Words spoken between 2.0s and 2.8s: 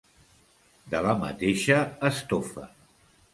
estofa.